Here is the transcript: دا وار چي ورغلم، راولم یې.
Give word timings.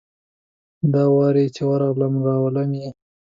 دا 0.93 1.03
وار 1.15 1.35
چي 1.55 1.61
ورغلم، 1.69 2.13
راولم 2.27 2.69
یې. 2.79 2.89